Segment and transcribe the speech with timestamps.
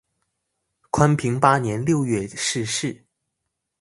[0.89, 3.05] 宽平八年六月逝世。